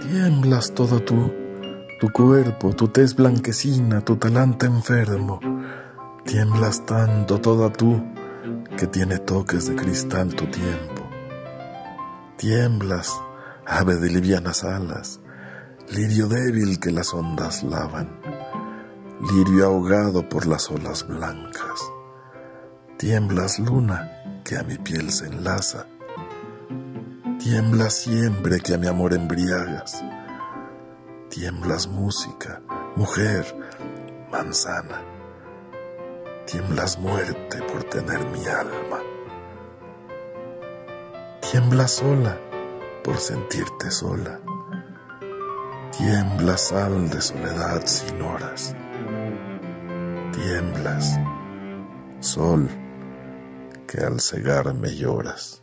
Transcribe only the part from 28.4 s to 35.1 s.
que a mi amor embriagas, tiemblas música, mujer, manzana,